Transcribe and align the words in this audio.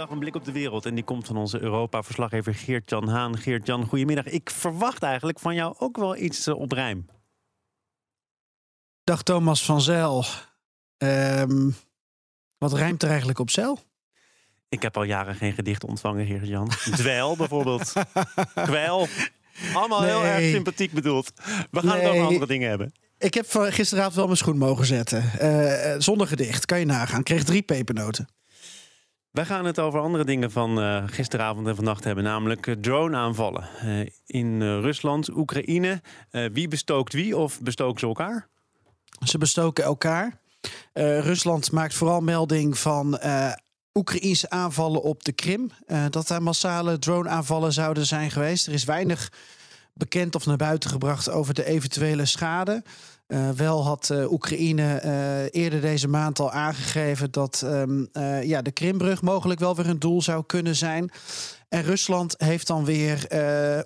Dag 0.00 0.10
een 0.10 0.18
blik 0.18 0.34
op 0.34 0.44
de 0.44 0.52
wereld. 0.52 0.86
En 0.86 0.94
die 0.94 1.04
komt 1.04 1.26
van 1.26 1.36
onze 1.36 1.60
Europa-verslaggever 1.60 2.54
Geert-Jan 2.54 3.08
Haan. 3.08 3.38
Geert-Jan, 3.38 3.86
goedemiddag. 3.86 4.24
Ik 4.26 4.50
verwacht 4.50 5.02
eigenlijk 5.02 5.38
van 5.38 5.54
jou 5.54 5.74
ook 5.78 5.96
wel 5.96 6.16
iets 6.16 6.46
eh, 6.46 6.58
op 6.60 6.72
rijm. 6.72 7.06
Dag 9.04 9.22
Thomas 9.22 9.64
van 9.64 9.80
Zijl. 9.80 10.24
Ehm, 10.96 11.70
wat 12.58 12.72
rijmt 12.72 13.02
er 13.02 13.08
eigenlijk 13.08 13.38
op 13.38 13.50
zeil? 13.50 13.78
Ik 14.68 14.82
heb 14.82 14.96
al 14.96 15.02
jaren 15.02 15.34
geen 15.34 15.52
gedicht 15.52 15.84
ontvangen, 15.84 16.26
Geert-Jan. 16.26 16.68
Dwel 16.90 17.36
bijvoorbeeld. 17.36 17.92
Kwel. 18.54 19.08
Allemaal 19.74 20.02
heel 20.02 20.20
Nee. 20.20 20.30
erg 20.30 20.54
sympathiek 20.54 20.92
bedoeld. 20.92 21.32
We 21.70 21.80
gaan 21.80 21.88
het 21.96 22.02
over 22.04 22.10
Nee. 22.10 22.22
andere 22.22 22.46
dingen 22.46 22.68
hebben. 22.68 22.92
Ik 23.18 23.34
heb 23.34 23.46
gisteravond 23.50 24.14
wel 24.14 24.24
mijn 24.24 24.36
schoen 24.36 24.58
mogen 24.58 24.86
zetten. 24.86 25.22
Eh, 25.38 25.94
eh, 25.94 26.00
zonder 26.00 26.26
gedicht, 26.26 26.66
kan 26.66 26.78
je 26.78 26.84
nagaan. 26.84 27.18
Ik 27.18 27.24
kreeg 27.24 27.44
drie 27.44 27.62
pepernoten. 27.62 28.28
Wij 29.30 29.44
gaan 29.44 29.64
het 29.64 29.78
over 29.78 30.00
andere 30.00 30.24
dingen 30.24 30.50
van 30.50 30.80
eh, 30.80 31.02
gisteravond 31.06 31.66
en 31.66 31.74
vannacht 31.74 32.04
hebben. 32.04 32.24
Namelijk 32.24 32.66
eh, 32.66 32.74
drone-aanvallen 32.74 33.68
eh, 33.80 34.06
in 34.26 34.62
Rusland, 34.62 35.28
Oekraïne. 35.36 36.02
Wie 36.52 36.68
bestookt 36.68 37.12
wie 37.12 37.36
of 37.36 37.60
bestoken 37.60 38.00
ze 38.00 38.06
elkaar? 38.06 38.48
Ze 39.24 39.38
bestoken 39.38 39.84
elkaar. 39.84 40.40
Rusland 40.92 41.72
maakt 41.72 41.94
vooral 41.94 42.20
melding 42.20 42.78
van 42.78 43.18
Oekraïnse 43.94 44.50
aanvallen 44.50 45.02
op 45.02 45.24
de 45.24 45.32
Krim. 45.32 45.70
Dat 46.10 46.26
daar 46.26 46.42
massale 46.42 46.98
drone-aanvallen 46.98 47.72
zouden 47.72 48.06
zijn 48.06 48.30
geweest. 48.30 48.66
Er 48.66 48.72
is 48.72 48.84
weinig 48.84 49.32
bekend 49.94 50.34
of 50.34 50.46
naar 50.46 50.56
buiten 50.56 50.90
gebracht 50.90 51.30
over 51.30 51.54
de 51.54 51.64
eventuele 51.64 52.24
schade. 52.26 52.82
Eh, 53.30 53.50
wel 53.50 53.84
had 53.84 54.10
eh, 54.10 54.32
Oekraïne 54.32 54.94
eh, 54.94 55.62
eerder 55.62 55.80
deze 55.80 56.08
maand 56.08 56.38
al 56.38 56.52
aangegeven 56.52 57.30
dat 57.30 57.62
ehm, 57.64 58.04
eh, 58.12 58.42
ja, 58.42 58.62
de 58.62 58.70
Krimbrug 58.70 59.22
mogelijk 59.22 59.60
wel 59.60 59.76
weer 59.76 59.88
een 59.88 59.98
doel 59.98 60.22
zou 60.22 60.44
kunnen 60.46 60.76
zijn. 60.76 61.10
En 61.68 61.82
Rusland 61.82 62.34
heeft 62.38 62.66
dan 62.66 62.84
weer 62.84 63.26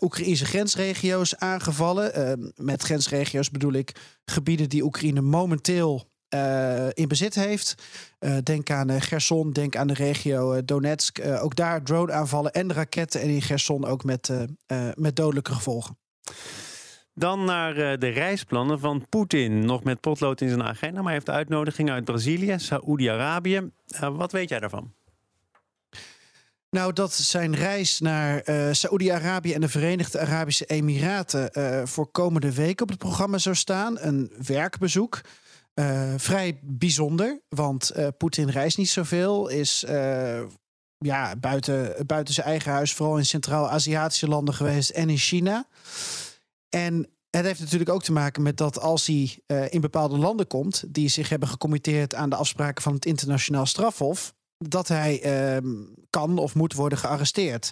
Oekraïnse 0.00 0.44
grensregio's 0.44 1.36
aangevallen. 1.36 2.14
Eh, 2.14 2.32
met 2.56 2.82
grensregio's 2.82 3.50
bedoel 3.50 3.72
ik 3.72 3.92
gebieden 4.24 4.68
die 4.68 4.84
Oekraïne 4.84 5.20
momenteel 5.20 6.12
in 6.94 7.08
bezit 7.08 7.34
heeft. 7.34 7.74
Denk 8.42 8.70
aan 8.70 9.00
Gerson, 9.00 9.52
denk 9.52 9.76
aan 9.76 9.86
de 9.86 9.94
regio 9.94 10.64
Donetsk. 10.64 11.20
Ook 11.40 11.56
daar 11.56 11.82
drone-aanvallen 11.82 12.52
en 12.52 12.72
raketten. 12.72 13.20
En 13.20 13.28
in 13.28 13.42
Gerson 13.42 13.84
ook 13.84 14.04
met, 14.04 14.30
met 14.94 15.16
dodelijke 15.16 15.54
gevolgen. 15.54 15.96
Dan 17.14 17.44
naar 17.44 17.76
eh, 17.76 17.98
de 17.98 18.08
reisplannen 18.08 18.80
van 18.80 19.08
Poetin. 19.08 19.64
Nog 19.64 19.84
met 19.84 20.00
potlood 20.00 20.40
in 20.40 20.48
zijn 20.48 20.62
agenda, 20.62 20.94
maar 20.94 21.04
hij 21.04 21.12
heeft 21.12 21.30
uitnodigingen 21.30 21.94
uit 21.94 22.04
Brazilië, 22.04 22.54
Saoedi-Arabië. 22.58 23.70
Eh, 23.86 24.16
wat 24.16 24.32
weet 24.32 24.48
jij 24.48 24.60
daarvan? 24.60 24.94
Nou, 26.70 26.92
dat 26.92 27.12
zijn 27.12 27.54
reis 27.54 28.00
naar 28.00 28.40
eh 28.40 28.72
Saoedi-Arabië 28.72 29.52
en 29.52 29.60
de 29.60 29.68
Verenigde 29.68 30.18
Arabische 30.18 30.64
Emiraten 30.64 31.50
voor 31.88 32.10
komende 32.10 32.54
week 32.54 32.80
op 32.80 32.88
het 32.88 32.98
programma 32.98 33.38
zou 33.38 33.54
staan. 33.54 33.98
Een 34.00 34.32
werkbezoek. 34.46 35.20
Vrij 36.16 36.58
bijzonder, 36.62 37.40
want 37.48 37.92
Poetin 38.18 38.50
reist 38.50 38.78
niet 38.78 38.90
zoveel. 38.90 39.48
Is 39.48 39.84
ja, 40.98 41.36
buiten, 41.36 42.06
buiten 42.06 42.34
zijn 42.34 42.46
eigen 42.46 42.72
huis, 42.72 42.94
vooral 42.94 43.18
in 43.18 43.26
Centraal-Aziatische 43.26 44.28
landen 44.28 44.54
geweest 44.54 44.90
en 44.90 45.10
in 45.10 45.16
China. 45.16 45.66
En 46.68 47.13
het 47.36 47.44
heeft 47.44 47.60
natuurlijk 47.60 47.90
ook 47.90 48.02
te 48.02 48.12
maken 48.12 48.42
met 48.42 48.56
dat 48.56 48.80
als 48.80 49.06
hij 49.06 49.38
eh, 49.46 49.72
in 49.72 49.80
bepaalde 49.80 50.16
landen 50.16 50.46
komt, 50.46 50.84
die 50.88 51.08
zich 51.08 51.28
hebben 51.28 51.48
gecommitteerd 51.48 52.14
aan 52.14 52.30
de 52.30 52.36
afspraken 52.36 52.82
van 52.82 52.94
het 52.94 53.06
internationaal 53.06 53.66
strafhof, 53.66 54.34
dat 54.58 54.88
hij 54.88 55.22
ehm, 55.22 55.66
kan 56.10 56.38
of 56.38 56.54
moet 56.54 56.74
worden 56.74 56.98
gearresteerd. 56.98 57.70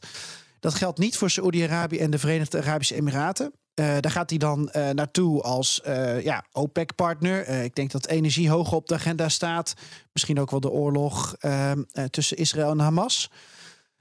Dat 0.61 0.75
geldt 0.75 0.99
niet 0.99 1.17
voor 1.17 1.31
Saoedi-Arabië 1.31 1.99
en 1.99 2.11
de 2.11 2.19
Verenigde 2.19 2.59
Arabische 2.59 2.95
Emiraten. 2.95 3.53
Eh, 3.75 3.97
daar 4.01 4.11
gaat 4.11 4.31
hij 4.31 4.39
dan 4.39 4.71
eh, 4.71 4.91
naartoe 4.91 5.43
als 5.43 5.81
ja, 6.23 6.45
OPEC-partner. 6.53 7.49
Ik 7.49 7.75
denk 7.75 7.91
dat 7.91 8.07
energie 8.07 8.51
hoog 8.51 8.73
op 8.73 8.89
de 8.89 8.95
agenda 8.95 9.29
staat. 9.29 9.75
Misschien 10.13 10.41
ook 10.41 10.51
wel 10.51 10.61
de 10.61 10.71
oorlog 10.71 11.37
ehm, 11.39 11.83
eh, 11.93 12.05
tussen 12.05 12.37
Israël 12.37 12.71
en 12.71 12.79
Hamas. 12.79 13.31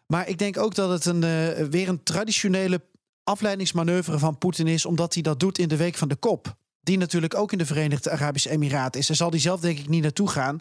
Maar 0.07 0.27
ik 0.29 0.37
denk 0.37 0.57
ook 0.57 0.75
dat 0.75 0.89
het 0.89 1.05
een, 1.05 1.21
weer 1.69 1.87
een 1.87 2.03
traditionele 2.03 2.81
afleidingsmanoeuvre 3.31 4.19
van 4.19 4.37
Poetin 4.37 4.67
is, 4.67 4.85
omdat 4.85 5.13
hij 5.13 5.23
dat 5.23 5.39
doet 5.39 5.57
in 5.57 5.67
de 5.67 5.77
week 5.77 5.95
van 5.95 6.07
de 6.07 6.15
kop. 6.15 6.55
Die 6.81 6.97
natuurlijk 6.97 7.35
ook 7.35 7.51
in 7.51 7.57
de 7.57 7.65
Verenigde 7.65 8.11
Arabische 8.11 8.49
Emiraten 8.49 8.99
is. 8.99 9.07
Daar 9.07 9.15
zal 9.15 9.29
hij 9.29 9.39
zelf 9.39 9.59
denk 9.59 9.79
ik 9.79 9.89
niet 9.89 10.01
naartoe 10.01 10.29
gaan. 10.29 10.59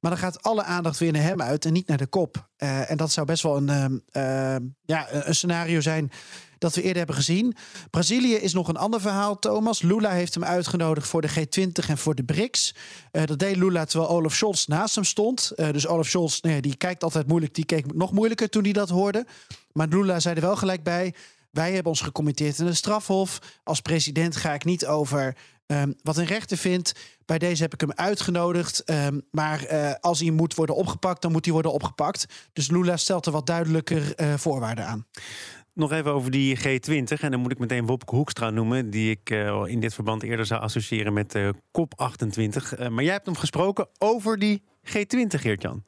Maar 0.00 0.10
dan 0.10 0.20
gaat 0.20 0.42
alle 0.42 0.62
aandacht 0.62 0.98
weer 0.98 1.12
naar 1.12 1.22
hem 1.22 1.42
uit 1.42 1.64
en 1.64 1.72
niet 1.72 1.86
naar 1.86 1.96
de 1.96 2.06
kop. 2.06 2.48
Eh, 2.56 2.90
en 2.90 2.96
dat 2.96 3.12
zou 3.12 3.26
best 3.26 3.42
wel 3.42 3.56
een, 3.56 3.68
ehm, 3.68 3.98
ehm, 4.10 4.62
ja, 4.84 5.12
een 5.12 5.34
scenario 5.34 5.80
zijn 5.80 6.10
dat 6.58 6.74
we 6.74 6.80
eerder 6.80 6.96
hebben 6.96 7.16
gezien. 7.16 7.56
Brazilië 7.90 8.34
is 8.34 8.52
nog 8.52 8.68
een 8.68 8.76
ander 8.76 9.00
verhaal, 9.00 9.38
Thomas. 9.38 9.82
Lula 9.82 10.10
heeft 10.10 10.34
hem 10.34 10.44
uitgenodigd 10.44 11.08
voor 11.08 11.20
de 11.20 11.28
G20 11.28 11.88
en 11.88 11.98
voor 11.98 12.14
de 12.14 12.24
BRICS. 12.24 12.74
Eh, 13.10 13.24
dat 13.24 13.38
deed 13.38 13.56
Lula 13.56 13.84
terwijl 13.84 14.10
Olaf 14.10 14.34
Scholz 14.34 14.66
naast 14.66 14.94
hem 14.94 15.04
stond. 15.04 15.50
Eh, 15.50 15.72
dus 15.72 15.86
Olaf 15.86 16.06
Scholz, 16.06 16.40
nee, 16.40 16.60
die 16.60 16.76
kijkt 16.76 17.04
altijd 17.04 17.26
moeilijk. 17.26 17.54
Die 17.54 17.64
keek 17.64 17.94
nog 17.94 18.12
moeilijker 18.12 18.48
toen 18.48 18.62
hij 18.62 18.72
dat 18.72 18.88
hoorde. 18.88 19.26
Maar 19.72 19.88
Lula 19.88 20.20
zei 20.20 20.34
er 20.34 20.40
wel 20.40 20.56
gelijk 20.56 20.82
bij. 20.82 21.14
Wij 21.52 21.72
hebben 21.72 21.92
ons 21.92 22.00
gecommitteerd 22.00 22.58
in 22.58 22.66
het 22.66 22.76
strafhof. 22.76 23.38
Als 23.64 23.80
president 23.80 24.36
ga 24.36 24.54
ik 24.54 24.64
niet 24.64 24.86
over 24.86 25.36
ehm, 25.66 25.92
wat 26.02 26.16
een 26.16 26.24
rechter 26.24 26.56
vindt. 26.56 26.92
Bij 27.24 27.38
deze 27.38 27.62
heb 27.62 27.72
ik 27.74 27.80
hem 27.80 27.92
uitgenodigd. 27.92 28.84
ehm, 28.84 29.20
maar 29.30 29.64
eh, 29.64 29.92
als 30.00 30.20
hij 30.20 30.30
moet 30.30 30.54
worden 30.54 30.76
opgepakt, 30.76 31.22
dan 31.22 31.32
moet 31.32 31.44
hij 31.44 31.54
worden 31.54 31.72
opgepakt. 31.72 32.26
Dus 32.52 32.70
Lula 32.70 32.96
stelt 32.96 33.26
er 33.26 33.32
wat 33.32 33.46
duidelijker 33.46 34.14
eh, 34.14 34.34
voorwaarden 34.34 34.86
aan. 34.86 35.06
Nog 35.74 35.92
even 35.92 36.12
over 36.12 36.30
die 36.30 36.58
G20. 36.58 37.20
En 37.20 37.30
dan 37.30 37.40
moet 37.40 37.52
ik 37.52 37.58
meteen 37.58 37.86
Wopke 37.86 38.14
Hoekstra 38.14 38.50
noemen, 38.50 38.90
die 38.90 39.10
ik 39.10 39.30
eh, 39.30 39.62
in 39.66 39.80
dit 39.80 39.94
verband 39.94 40.22
eerder 40.22 40.46
zou 40.46 40.60
associëren 40.60 41.12
met 41.12 41.34
eh 41.34 41.48
COP28. 41.48 42.78
Eh, 42.78 42.88
maar 42.88 43.04
jij 43.04 43.12
hebt 43.12 43.26
hem 43.26 43.36
gesproken 43.36 43.88
over 43.98 44.38
die 44.38 44.62
G20, 44.88 45.40
Geert-Jan. 45.40 45.84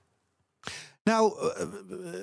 Nou, 1.04 1.52
eh, 1.58 1.66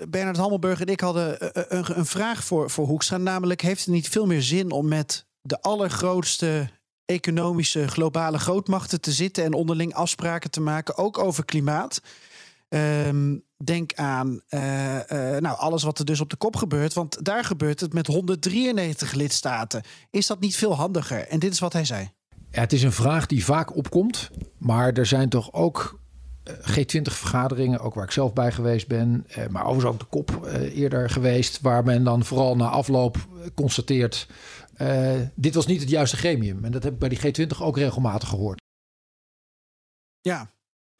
Bernard 0.10 0.38
Hammelburg 0.38 0.82
en 0.82 0.88
ik 0.88 1.00
hadden 1.00 1.40
eh, 1.40 1.64
een, 1.68 1.98
een 1.98 2.06
vraag 2.06 2.44
voor, 2.44 2.70
voor 2.70 2.88
Hoekstra. 2.88 3.18
Namelijk, 3.18 3.62
heeft 3.62 3.86
het 3.86 3.94
niet 3.94 4.10
veel 4.10 4.26
meer 4.26 4.42
zin 4.42 4.72
om 4.72 4.88
met 4.88 5.26
de 5.42 5.62
allergrootste 5.62 6.70
economische 7.06 7.88
globale 7.88 8.40
grootmachten 8.40 9.02
te 9.02 9.12
zitten 9.12 9.44
en 9.44 9.54
onderling 9.54 9.94
afspraken 9.94 10.52
te 10.52 10.62
maken, 10.62 10.98
ook 10.98 11.18
over 11.18 11.46
klimaat? 11.46 12.02
Ehm, 12.70 13.36
denk 13.64 13.94
aan 13.94 14.42
eh, 14.48 15.36
eh, 15.36 15.42
nou, 15.42 15.58
alles 15.58 15.84
wat 15.84 16.00
er 16.00 16.06
dus 16.06 16.22
op 16.22 16.30
de 16.30 16.36
kop 16.36 16.56
gebeurt. 16.56 16.94
Want 16.94 17.26
daar 17.26 17.44
gebeurt 17.44 17.80
het 17.80 17.94
met 17.94 18.08
193 18.08 19.14
lidstaten. 19.14 19.82
Is 20.10 20.28
dat 20.28 20.40
niet 20.40 20.56
veel 20.56 20.76
handiger? 20.76 21.28
En 21.28 21.40
dit 21.40 21.54
is 21.54 21.60
wat 21.60 21.74
hij 21.74 21.86
zei. 21.86 22.12
Ja, 22.52 22.60
het 22.60 22.74
is 22.74 22.84
een 22.84 22.92
vraag 22.92 23.26
die 23.26 23.46
vaak 23.46 23.76
opkomt. 23.76 24.30
Maar 24.58 24.94
er 24.94 25.06
zijn 25.06 25.30
toch 25.30 25.54
ook 25.54 25.76
eh, 25.78 26.01
G20-vergaderingen, 26.50 27.80
ook 27.80 27.94
waar 27.94 28.04
ik 28.04 28.12
zelf 28.12 28.34
bij 28.34 28.52
geweest 28.52 28.88
ben. 28.88 29.26
eh, 29.28 29.48
Maar 29.48 29.66
overigens 29.66 29.94
ook 29.94 30.00
de 30.00 30.06
kop 30.06 30.46
eh, 30.46 30.78
eerder 30.78 31.10
geweest. 31.10 31.62
Waar 31.62 31.84
men 31.84 32.04
dan 32.04 32.24
vooral 32.26 32.56
na 32.56 32.70
afloop 32.70 33.16
eh, 33.18 33.48
constateert... 33.56 34.28
eh, 34.76 35.20
dit 35.36 35.56
was 35.56 35.66
niet 35.66 35.80
het 35.80 35.90
juiste 35.90 36.18
gremium. 36.18 36.64
En 36.66 36.72
dat 36.72 36.84
heb 36.84 36.94
ik 36.94 37.00
bij 37.00 37.10
die 37.10 37.20
G20 37.48 37.58
ook 37.62 37.78
regelmatig 37.78 38.30
gehoord. 38.30 38.60
Ja. 40.22 40.52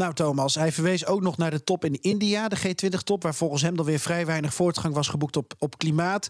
Nou, 0.02 0.14
Thomas, 0.14 0.56
hij 0.56 0.72
verwees 0.72 1.06
ook 1.06 1.22
nog 1.22 1.38
naar 1.38 1.52
de 1.52 1.64
top 1.64 1.86
in 1.86 2.02
India, 2.02 2.48
de 2.48 2.58
G20-top, 2.58 3.24
waar 3.24 3.36
volgens 3.36 3.62
hem 3.62 3.76
dan 3.76 3.86
weer 3.86 4.00
vrij 4.00 4.26
weinig 4.26 4.54
voortgang 4.54 4.94
was 4.94 5.08
geboekt 5.08 5.38
op, 5.38 5.54
op 5.60 5.78
klimaat. 5.78 6.24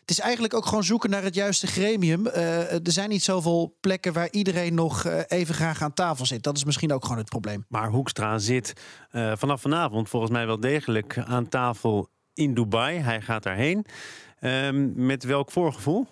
Het 0.00 0.10
is 0.10 0.20
eigenlijk 0.20 0.54
ook 0.54 0.66
gewoon 0.66 0.84
zoeken 0.84 1.10
naar 1.10 1.22
het 1.22 1.34
juiste 1.34 1.66
gremium. 1.66 2.26
Eh, 2.26 2.72
er 2.72 2.92
zijn 2.92 3.08
niet 3.08 3.22
zoveel 3.22 3.76
plekken 3.80 4.12
waar 4.12 4.28
iedereen 4.30 4.74
nog 4.74 5.04
eh, 5.04 5.20
even 5.26 5.54
graag 5.54 5.82
aan 5.82 5.94
tafel 5.94 6.26
zit. 6.26 6.42
Dat 6.42 6.56
is 6.56 6.64
misschien 6.64 6.92
ook 6.92 7.02
gewoon 7.02 7.18
het 7.18 7.28
probleem. 7.28 7.64
Maar 7.68 7.88
Hoekstra 7.88 8.38
zit 8.38 8.72
eh, 9.10 9.32
vanaf 9.36 9.60
vanavond 9.60 10.08
volgens 10.08 10.32
mij 10.32 10.46
wel 10.46 10.60
degelijk 10.60 11.18
aan 11.18 11.48
tafel 11.48 12.08
in 12.34 12.54
Dubai. 12.54 12.98
Hij 12.98 13.20
gaat 13.20 13.42
daarheen. 13.42 13.86
Ehm, 14.38 15.06
met 15.06 15.24
welk 15.24 15.50
voorgevoel? 15.50 16.06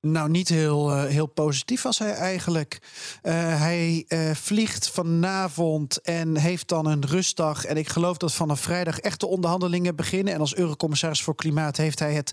Nou, 0.00 0.30
niet 0.30 0.48
heel, 0.48 0.92
eh, 0.92 1.04
heel 1.04 1.26
positief 1.26 1.82
was 1.82 1.98
hij 1.98 2.12
eigenlijk. 2.12 2.78
Eh, 3.22 3.32
hij 3.34 4.04
eh, 4.08 4.30
vliegt 4.34 4.90
vanavond 4.90 6.00
en 6.00 6.36
heeft 6.36 6.68
dan 6.68 6.86
een 6.86 7.06
rustdag. 7.06 7.64
En 7.64 7.76
ik 7.76 7.88
geloof 7.88 8.16
dat 8.16 8.32
vanaf 8.32 8.60
vrijdag 8.60 9.00
echte 9.00 9.26
onderhandelingen 9.26 9.96
beginnen. 9.96 10.34
En 10.34 10.40
als 10.40 10.54
eurocommissaris 10.54 11.22
voor 11.22 11.34
Klimaat 11.34 11.76
heeft 11.76 11.98
hij 11.98 12.12
het 12.12 12.32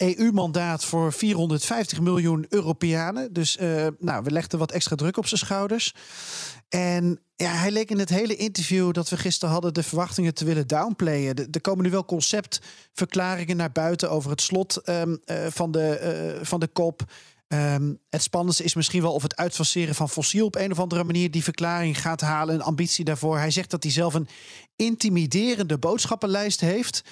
EU-mandaat 0.00 0.84
voor 0.84 1.12
450 1.12 2.00
miljoen 2.00 2.46
Europeanen. 2.48 3.32
Dus 3.32 3.56
uh, 3.56 3.86
nou, 3.98 4.22
we 4.22 4.30
legden 4.30 4.58
wat 4.58 4.72
extra 4.72 4.96
druk 4.96 5.16
op 5.16 5.26
zijn 5.26 5.40
schouders. 5.40 5.94
En 6.68 7.20
ja, 7.36 7.52
hij 7.52 7.70
leek 7.70 7.90
in 7.90 7.98
het 7.98 8.08
hele 8.08 8.36
interview 8.36 8.92
dat 8.92 9.08
we 9.08 9.16
gisteren 9.16 9.52
hadden 9.52 9.74
de 9.74 9.82
verwachtingen 9.82 10.34
te 10.34 10.44
willen 10.44 10.66
downplayen. 10.66 11.48
Er 11.50 11.60
komen 11.60 11.84
nu 11.84 11.90
wel 11.90 12.04
conceptverklaringen 12.04 13.56
naar 13.56 13.72
buiten 13.72 14.10
over 14.10 14.30
het 14.30 14.40
slot 14.40 14.88
um, 14.88 15.20
uh, 15.24 15.46
van, 15.48 15.70
de, 15.70 16.34
uh, 16.38 16.44
van 16.44 16.60
de 16.60 16.68
kop. 16.68 17.04
Um, 17.48 17.98
het 18.10 18.22
spannendste 18.22 18.64
is 18.64 18.74
misschien 18.74 19.02
wel 19.02 19.12
of 19.12 19.22
het 19.22 19.36
uitfaseren 19.36 19.94
van 19.94 20.08
fossiel 20.08 20.46
op 20.46 20.54
een 20.54 20.70
of 20.70 20.78
andere 20.78 21.04
manier 21.04 21.30
die 21.30 21.42
verklaring 21.42 22.00
gaat 22.00 22.20
halen. 22.20 22.54
Een 22.54 22.62
ambitie 22.62 23.04
daarvoor. 23.04 23.38
Hij 23.38 23.50
zegt 23.50 23.70
dat 23.70 23.82
hij 23.82 23.92
zelf 23.92 24.14
een 24.14 24.28
intimiderende 24.76 25.78
boodschappenlijst 25.78 26.60
heeft. 26.60 27.02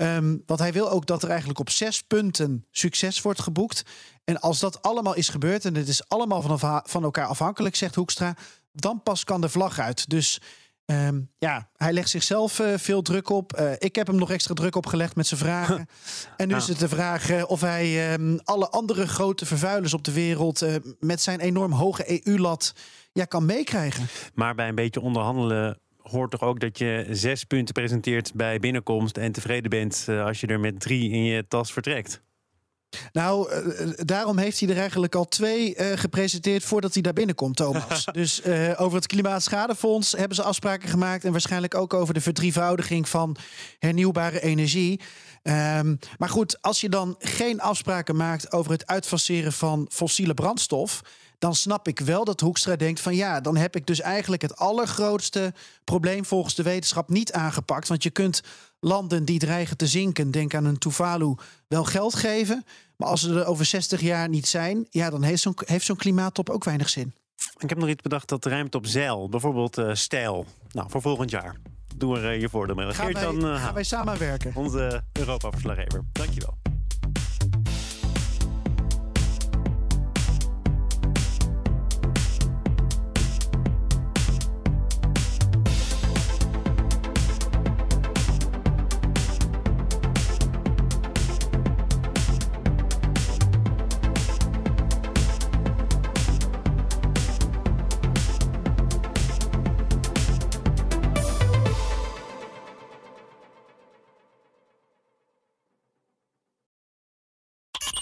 Um, 0.00 0.42
want 0.46 0.60
hij 0.60 0.72
wil 0.72 0.90
ook 0.90 1.06
dat 1.06 1.22
er 1.22 1.28
eigenlijk 1.28 1.58
op 1.58 1.70
zes 1.70 2.02
punten 2.02 2.66
succes 2.70 3.20
wordt 3.20 3.40
geboekt. 3.40 3.82
En 4.24 4.40
als 4.40 4.58
dat 4.58 4.82
allemaal 4.82 5.14
is 5.14 5.28
gebeurd 5.28 5.64
en 5.64 5.74
het 5.74 5.88
is 5.88 6.08
allemaal 6.08 6.42
van, 6.42 6.82
van 6.84 7.02
elkaar 7.02 7.26
afhankelijk, 7.26 7.76
zegt 7.76 7.94
Hoekstra, 7.94 8.36
dan 8.72 9.02
pas 9.02 9.24
kan 9.24 9.40
de 9.40 9.48
vlag 9.48 9.78
uit. 9.78 10.08
Dus 10.10 10.40
um, 10.84 11.30
ja, 11.38 11.70
hij 11.76 11.92
legt 11.92 12.08
zichzelf 12.08 12.58
uh, 12.58 12.76
veel 12.76 13.02
druk 13.02 13.28
op. 13.28 13.58
Uh, 13.58 13.72
ik 13.78 13.96
heb 13.96 14.06
hem 14.06 14.16
nog 14.16 14.30
extra 14.30 14.54
druk 14.54 14.76
opgelegd 14.76 15.16
met 15.16 15.26
zijn 15.26 15.40
vragen. 15.40 15.88
en 16.36 16.48
nu 16.48 16.54
is 16.54 16.68
het 16.68 16.78
de 16.78 16.88
vraag 16.88 17.30
uh, 17.30 17.42
of 17.46 17.60
hij 17.60 18.12
um, 18.12 18.40
alle 18.44 18.68
andere 18.68 19.06
grote 19.06 19.46
vervuilers 19.46 19.94
op 19.94 20.04
de 20.04 20.12
wereld 20.12 20.66
met 21.00 21.20
zijn 21.20 21.40
enorm 21.40 21.72
hoge 21.72 22.26
EU-lat 22.26 22.72
ja, 23.12 23.24
kan 23.24 23.46
meekrijgen. 23.46 24.06
Maar 24.34 24.54
bij 24.54 24.68
een 24.68 24.74
beetje 24.74 25.00
onderhandelen 25.00 25.80
hoort 26.10 26.30
toch 26.30 26.42
ook 26.42 26.60
dat 26.60 26.78
je 26.78 27.06
zes 27.10 27.44
punten 27.44 27.74
presenteert 27.74 28.34
bij 28.34 28.58
binnenkomst 28.58 29.16
en 29.16 29.32
tevreden 29.32 29.70
bent 29.70 30.06
als 30.08 30.40
je 30.40 30.46
er 30.46 30.60
met 30.60 30.80
drie 30.80 31.10
in 31.10 31.24
je 31.24 31.46
tas 31.48 31.72
vertrekt. 31.72 32.22
Nou, 33.12 33.52
uh, 33.52 33.90
daarom 33.96 34.38
heeft 34.38 34.60
hij 34.60 34.68
er 34.68 34.78
eigenlijk 34.78 35.14
al 35.14 35.28
twee 35.28 35.76
uh, 35.76 35.86
gepresenteerd 35.94 36.64
voordat 36.64 36.92
hij 36.92 37.02
daar 37.02 37.12
binnenkomt, 37.12 37.56
Thomas. 37.56 38.04
dus 38.12 38.46
uh, 38.46 38.80
over 38.80 38.96
het 38.96 39.06
Klimaatschadefonds 39.06 40.12
hebben 40.12 40.36
ze 40.36 40.42
afspraken 40.42 40.88
gemaakt. 40.88 41.24
En 41.24 41.32
waarschijnlijk 41.32 41.74
ook 41.74 41.94
over 41.94 42.14
de 42.14 42.20
verdrievoudiging 42.20 43.08
van 43.08 43.36
hernieuwbare 43.78 44.40
energie. 44.40 45.00
Um, 45.42 45.98
maar 46.18 46.28
goed, 46.28 46.62
als 46.62 46.80
je 46.80 46.88
dan 46.88 47.14
geen 47.18 47.60
afspraken 47.60 48.16
maakt 48.16 48.52
over 48.52 48.72
het 48.72 48.86
uitfaseren 48.86 49.52
van 49.52 49.86
fossiele 49.90 50.34
brandstof 50.34 51.02
dan 51.38 51.54
snap 51.54 51.88
ik 51.88 52.00
wel 52.00 52.24
dat 52.24 52.40
Hoekstra 52.40 52.76
denkt 52.76 53.00
van 53.00 53.14
ja, 53.14 53.40
dan 53.40 53.56
heb 53.56 53.76
ik 53.76 53.86
dus 53.86 54.00
eigenlijk 54.00 54.42
het 54.42 54.56
allergrootste 54.56 55.52
probleem 55.84 56.24
volgens 56.24 56.54
de 56.54 56.62
wetenschap 56.62 57.08
niet 57.08 57.32
aangepakt. 57.32 57.88
Want 57.88 58.02
je 58.02 58.10
kunt 58.10 58.42
landen 58.80 59.24
die 59.24 59.38
dreigen 59.38 59.76
te 59.76 59.86
zinken, 59.86 60.30
denk 60.30 60.54
aan 60.54 60.64
een 60.64 60.78
Tuvalu, 60.78 61.34
wel 61.68 61.84
geld 61.84 62.14
geven. 62.14 62.64
Maar 62.96 63.08
als 63.08 63.20
ze 63.20 63.34
er 63.34 63.46
over 63.46 63.64
60 63.64 64.00
jaar 64.00 64.28
niet 64.28 64.46
zijn, 64.46 64.86
ja, 64.90 65.10
dan 65.10 65.22
heeft 65.22 65.42
zo'n 65.42 65.56
heeft 65.64 65.84
zo'n 65.84 65.96
klimaattop 65.96 66.50
ook 66.50 66.64
weinig 66.64 66.88
zin. 66.88 67.14
Ik 67.58 67.68
heb 67.68 67.78
nog 67.78 67.88
iets 67.88 68.02
bedacht 68.02 68.28
dat 68.28 68.44
ruimt 68.44 68.74
op 68.74 68.86
zeil, 68.86 69.28
bijvoorbeeld 69.28 69.78
uh, 69.78 69.94
stijl. 69.94 70.46
Nou, 70.70 70.90
voor 70.90 71.00
volgend 71.00 71.30
jaar. 71.30 71.56
Doe 71.96 72.18
er 72.18 72.34
uh, 72.34 72.40
je 72.40 72.48
voordeel 72.48 72.74
mee. 72.74 72.94
Gaan, 72.94 73.12
wij, 73.12 73.22
dan, 73.22 73.46
uh, 73.46 73.62
gaan 73.62 73.74
wij 73.74 73.84
samenwerken? 73.84 74.52
Onze 74.54 75.02
Europa-verslaggever. 75.12 76.04
Dankjewel. 76.12 76.67